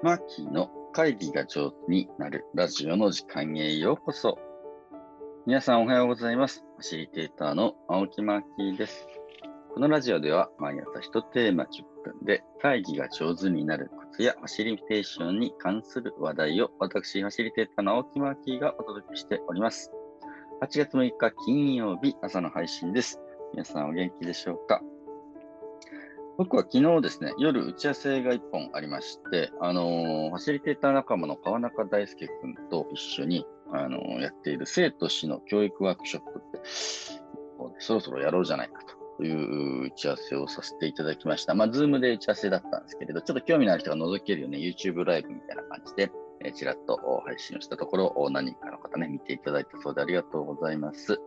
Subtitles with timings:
[0.00, 4.38] マーキーの会議が上手になるラジオの時間へようこそ。
[5.44, 6.64] 皆さんおはようございます。
[6.76, 9.06] ファシリテーターの青木マーキーです。
[9.74, 11.66] このラジオでは毎朝1テーマ10
[12.04, 19.92] 分で会議が上手になるコツやファシリテーションに関する話題を私、ファシリテーターの青木マーキーがお届けしております。
[20.60, 23.20] 8月6日金曜日朝の配信です。
[23.52, 24.82] 皆さんお元気でしょうか？
[26.36, 36.60] 僕は昨日ですね、夜打ち合わせが1本ありまして、あのー、ファシリテーター仲間の川中大輔君と一緒に、あのー、やっている生徒氏の教育ワークショップって、
[37.78, 38.82] そろそろやろうじゃないか
[39.16, 41.54] という打ち合わせをさせていただきました。
[41.54, 51.20] まあ、ズームで打ち合わせだったんですけれど、ちょっと興味のある人が覗けるように YouTube ライブみたいな感じで、えー、ちらっと配信をしたところ、何人かの方ね、見ていただいたそうでありがとうございます。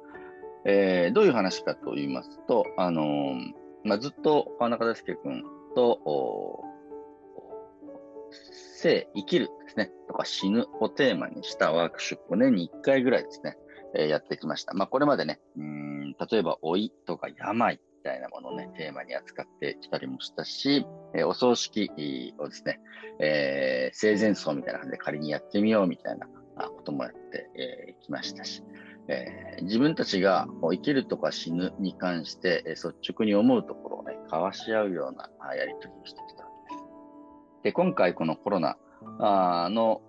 [0.66, 5.44] えー、どういう話かと言いますと、あのーまあ、ずっと川中大輔君
[5.76, 6.64] と、
[8.82, 13.58] 生、生きるですね、とか死ぬをテーマにしたワークショップを年に1回ぐらいですね、
[13.96, 14.74] えー、やってきました。
[14.74, 21.90] まあ、これまでね、うん例えば老いとか病みたいなものをね、テーマに扱ってきたりもしたし、えー、お葬式
[22.38, 22.80] をですね、
[23.20, 28.64] えー、生前葬みたいな感じで仮にやってみようみたいなこともやってき、ましたし、
[29.08, 36.84] えー、自分たちが生きるとか死ぬに関して、率直に思うところをね、交わし合うようなやり取りをしてきたわけです。
[37.64, 38.78] で、今回このコロナ
[39.70, 40.02] の、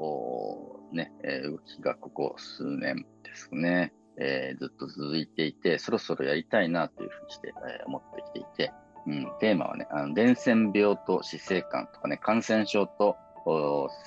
[0.93, 1.13] ね、
[1.45, 8.73] 動きがここ数年ですね、えー、ずっと続いていて、そろそろやりたいなというふうにして、えー、思ってきていて、
[9.07, 13.17] うん、テーマはね、あの伝染病と死生観とかね、感染症と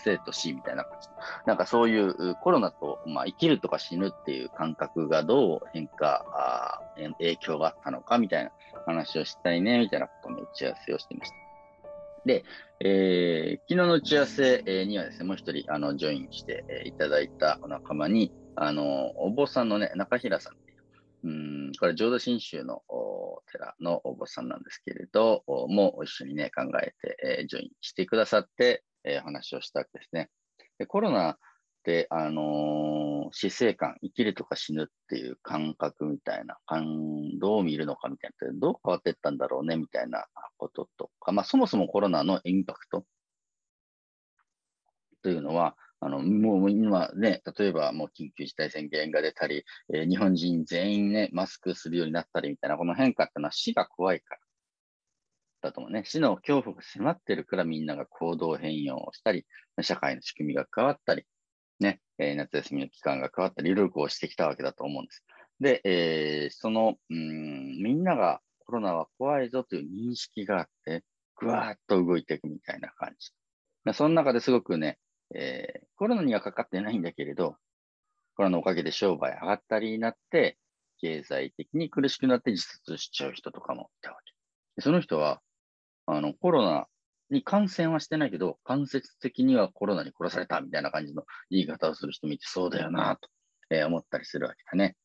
[0.04, 1.08] 生と死みたいな感じ。
[1.46, 6.82] なんかそういうコロナと、まあ、生きるとか死ぬっていう感覚がどう変化、あ
[7.20, 8.52] 影響があったのかみたいな
[8.86, 11.36] 話をしたいね、みたいなことの打ち合わせをしていました。
[12.26, 12.44] で、
[12.80, 20.84] えー、昨日の打ち合わせにはですね、もう一人、あの、ジョインしていただいたお仲間に、あの、お坊さんのね、中平さんっていう、
[21.24, 22.82] うん、これ浄土真宗の
[23.52, 30.30] 寺のお坊さんなんですけれど、もう一緒にね、考えて、えー、ジョインしてくださって、えー、話をしたわけですね。
[30.78, 31.38] でコロナ
[31.86, 36.58] で、あのー、死生観、生きるとか死ぬっていう感覚みたいな、
[37.40, 40.26] どう見るのかみたいな、どう変わっていったんだろうねみたいな
[40.58, 43.06] こととか、まあ、そもそもコロナのインパクト
[45.22, 49.64] というのは、あの、もう今ね、例えばもう緊急事態宣言が出たり、
[49.94, 54.45] えー、日本人全員ね、マスクするようになったりみたいな、この変化っていうのは死が怖いから。
[55.66, 56.04] だと思うね。
[56.06, 59.46] 死の恐怖が迫ってるからみんなが行動変容をしたり、
[59.82, 61.24] 社会の仕組みが変わったり、
[61.80, 65.24] ね、えー、夏休みの期間が変わったり、いろいろしてきたわけだと思うんです。
[65.60, 71.04] で、えー、その、うん、みんながコロナは怖いぞという認識があって、
[71.38, 73.32] ぐわーっと動いていくみたいな感じ。
[73.94, 74.98] その中ですごくね、
[75.34, 77.58] えー、コロナにはかかってないんだけれど、
[78.36, 80.58] コロナのおかげで商売上がったりになって、
[81.00, 84.18] 経済的に苦しくなって自殺しちゃう人とかもいたわ
[84.78, 84.82] け。
[84.82, 85.42] その人は、
[86.08, 86.88] あの、コロナ
[87.30, 93.30] に感染はしてないけど、間接的にはコロナに殺されたみたいな感じの言い方をする人もいて、そうだよなと、
[93.70, 94.96] えー、思ったりするわけだね。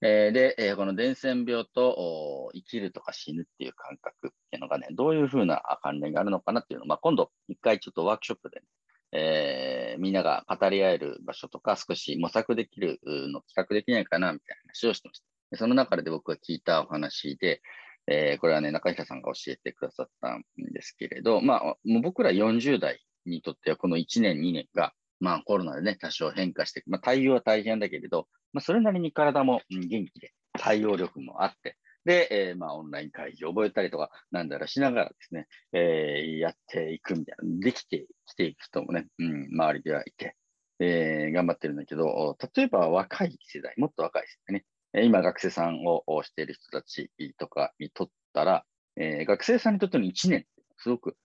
[0.00, 8.66] えー、で、えー、この伝染病と生きるとか死ぬっていう感覚っていうのがね、どういうふうな関連があるのかなっていうのを、まあ、今度一回ちょっとワークショップで、ね、
[9.12, 15.20] え、みんなが語り合える場所とか少し模索できるの企画できないかなみたいな話をしてまし
[15.50, 15.56] た。
[15.56, 17.62] その中で僕が聞いたお話で、
[18.10, 40.34] えー、これはね、中平さんが教えてくださったんですけれど、まあ、もう僕ら40代にとってはこの1年、2年が、まあコロナでね、多少変化して、まあ対応は大変だけれど、まあそれなりに体も元気で、対応力もあって、で、えー、まあオンライン会議を覚えたりとか、なんだらしながらですね、えー、やっていくみたいな、できてきていく人もね、うん、周りではいて、
[40.78, 48.64] えー、頑張ってるんだけど、例えば若い世代、もっと若い世代ね、今学生さんをしている人たちとかにとったら、
[48.96, 50.46] えー、学生さんにとっての1年
[50.78, 51.16] すごく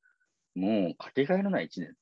[0.56, 1.95] もうかけがえのない1年。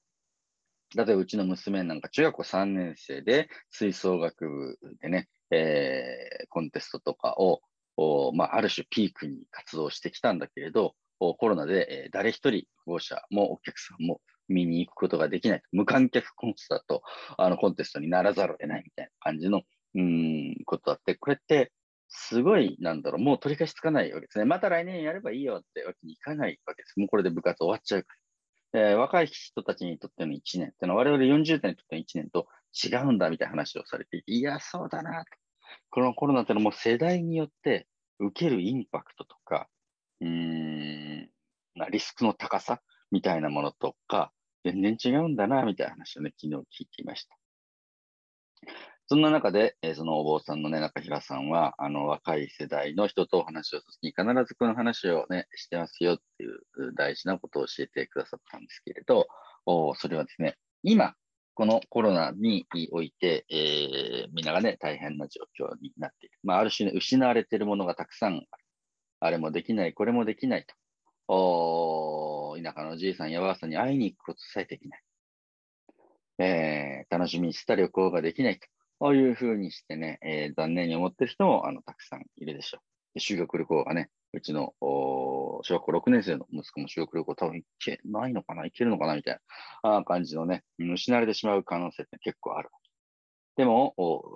[0.93, 7.61] 例えばうちの娘なんか中学校3年生で吹奏楽部でね、えー、コンテストとかを、
[8.33, 14.19] まあ、ある種ピークに活動してきたんだけれど、コロナで、誰一人保護者もお客さんも
[14.49, 15.61] 見に行くことができない。
[15.71, 17.03] 無観客コンサート、
[17.37, 19.61] あのコンテストにならざるを得ないみたいな感じの
[19.95, 21.71] うん、ことあって、これって、
[22.09, 24.45] すごい、なんだろう、もう取り返しつかないわけですね。
[24.45, 26.99] また来年やればいいよってわけにいかないわけです。
[26.99, 28.21] もうこれで部活終わっちゃうから。
[28.73, 35.31] えー、若い人たちにとっての1年ってのは我々40代にとっての1年と違うんだみたいな話をされてい、や、そうだなと。
[35.89, 37.87] このコロナってのはもう世代によって
[38.19, 39.67] 受けるインパクトとか、
[40.21, 41.29] うん、
[41.91, 44.31] リスクの高さみたいなものとか、
[44.63, 47.37] 全然違うんだな、みたいな話をね、昨日聞いていました。
[49.11, 59.27] そんな中で、えー、そのお坊さんのね、中平さんは、あの、若い世代の人とお話をするに必ずこの話をね、してますよっていう大事なことを教えてくださったんですけれど、
[59.65, 61.13] おそれはですね、今、
[61.55, 66.39] このコロナにおいて、えー、みんながね、大変な状況になっている。
[66.43, 68.47] まあ、ある種、ね、失われているものがたくさんある。
[69.19, 70.73] あれもできない、これもできないと。
[71.27, 75.01] お田舎のおじいさんやばあさんに会いに行くことさえできない。
[76.39, 78.71] えー、楽しみにした旅行ができないと。
[79.01, 82.77] こういうふうにしてね、えー、残念に思ってる人もあのたくさんいるでしょ
[83.15, 83.19] う。
[83.19, 89.39] 修学旅行がね、うちの小学校6年生の息子も修学旅行多分行けないのかな行けるのかなみたい
[89.81, 92.69] な感じのね、失われてしまう可能性って結構ある。
[93.57, 93.95] でも、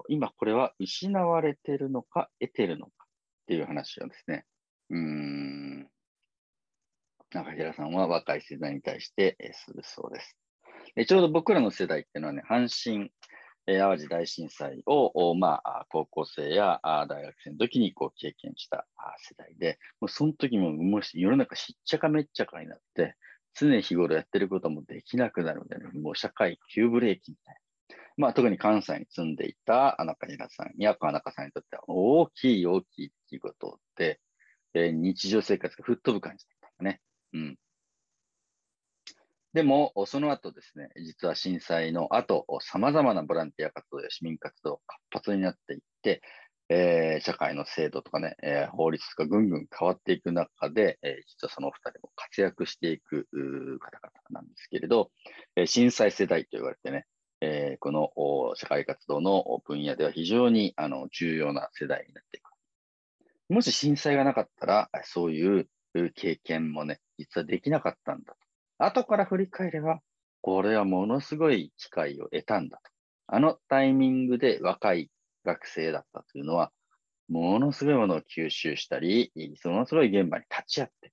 [0.10, 3.08] 今これは失われてるのか得てるのかっ
[3.46, 4.46] ていう話をですね、
[4.90, 5.88] うーん、
[7.30, 10.36] 中平さんは若い世代に対して、えするそうです。
[10.96, 13.12] でちょうど僕らの世代っていうのはね、阪神、
[13.66, 18.86] 淡路大震災を、まあ、高校生や大学生の時にこう経験した
[19.18, 23.16] 世代で、もうその時ももし世の中しっちゃかめっちゃかになって、
[23.56, 27.60] 常日頃やってることもできなくなるので、ね、もう社会急ブレーキみたいな。
[28.18, 34.22] まあ、特に関西に住んでいた中平さんや川中さんにとっては大きい大きい出来事で、
[34.74, 37.02] えー、日常生活が吹っ飛ぶ感じだったね。
[37.34, 37.58] うん。
[39.56, 46.22] でも、その後ですね、実は震災の後、様々なボランティア活動や市民活動活発になっていって、
[46.68, 53.30] えー、社会の制度とかね、えー、法律がぐんぐん変わっていく中で、えー、実はそのお二人も活躍していく
[53.80, 55.12] 方々なんですけれど、
[55.56, 57.06] え震災世代と言われてね、
[57.40, 58.10] えこの
[58.56, 63.54] 社会活動の分野では非常にあの重要な世代になっていく。
[63.54, 65.70] もし震災がなかったら、そういう
[66.14, 68.35] 経験もね、実はできなかったんだ。
[68.78, 70.00] 後から振り返れば、
[70.42, 72.92] これはものすごい機会を得たんだと。
[73.28, 75.10] あのタイミングで若い
[75.44, 76.72] 学生だったというのは、
[77.28, 81.12] ものすごいものを吸収したり、そのすごい現場に立ち会って、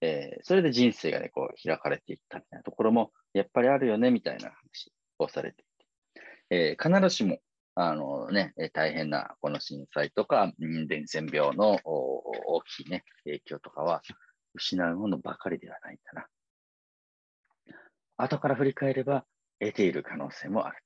[0.00, 5.64] えー、それで人生がね、こう開かれていったみたいなところも、やっぱりあるよね、みたいな話をされてい
[6.50, 7.38] て、えー、必ずしも、
[7.74, 14.02] あのね、大変なこの震災とか、伝染病の大きいね、影響とかは、
[14.54, 16.26] 失うものばかりではないんだな。
[18.22, 19.24] 後から振り返れば
[19.60, 20.76] 得ている可能性もある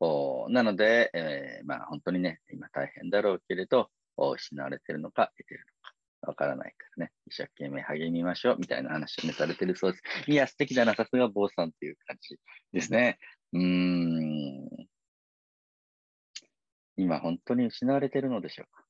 [0.00, 0.46] と。
[0.50, 5.94] なので、えー、まあ本当にね、今大変だろうけれど、失われてるのか得てるのか
[6.28, 10.30] わからないからね、一生懸命励みましょうみたいな話をね、されてるそうです。
[10.30, 12.36] いや、素敵だな、さすが坊さんっていう感じ
[12.72, 13.18] ですね。
[13.52, 14.68] うーん。
[16.96, 18.84] 今本当に失われてるのでしょうか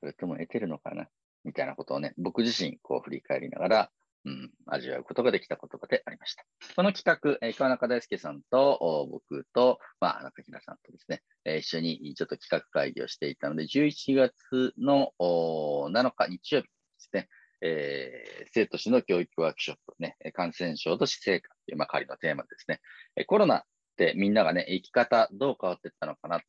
[0.00, 1.06] それとも得てるのかな
[1.44, 3.90] みたいなことをね、僕自身こう振り返りながら、
[4.26, 6.44] うん、味わうことができた言葉でありました。
[6.74, 17.28] この企画、えー、川中大輔さんと僕と、まあ、中平さんとですね、えー、一緒にちょっと企画会議をしていたので、11月の7日日曜日ですね、
[17.60, 22.80] えー、生徒史の教育ワークショップ、ね、感染症と死生観という、まあ、仮のテーマですね、
[23.26, 23.62] コロナっ
[23.96, 26.40] てみんながね、生き方どう変わっていったのかな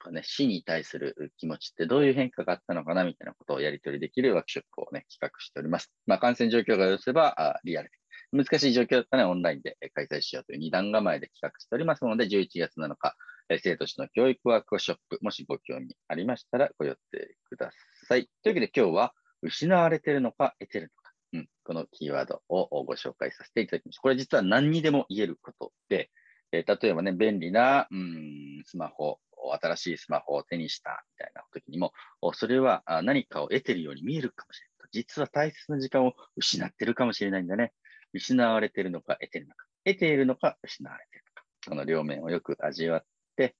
[0.00, 5.92] とかね、死に対する気持ちってどういう変化があったのかなみたいなことをやり取りできるワークショップをね、企画しております。
[6.06, 7.90] まあ、感染状況が良せば、あリアル
[8.32, 13.16] 難しい状況だったら、ね、オンラインで開催しようという二段構えで企画しておりますので、11月7日、
[13.58, 17.70] 生徒史の教育ワークショップ、もしご興味ありましたらご予定くだ
[18.08, 18.28] さい。
[18.42, 24.02] というわけで今日は、失われてるのか、得てるのか、うん、このキーワードをご紹介させていただきました。
[24.02, 26.10] これ実は何にでも言えることで、
[26.52, 29.18] えー、例えばね、便利な、うん、スマホ、
[29.62, 31.92] 新しいスマホを手にしたみたいな時にも、
[32.34, 34.70] それは何かを得てるように見えるかもしれない。
[34.92, 37.72] 実は大切な時間を失ってるかもしれないんだね。
[38.12, 39.64] 失われてるのか、得てるのか。
[39.84, 41.46] 得ているのか、失われているのか。
[41.64, 43.04] その両面をよく味わっ
[43.36, 43.54] て、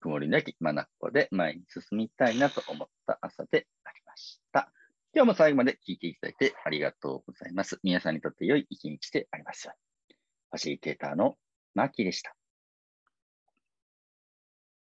[0.00, 4.72] 曇りなき眼で前に進みたいなと思った朝でありました。
[5.14, 7.78] 今日も最後まで聞いていただいてありがとうございます。
[7.84, 9.78] 皆さんにとって良い一日でありますよう
[10.10, 10.16] に。
[10.50, 11.36] ファシリテーターの
[11.74, 12.34] マーキーでした。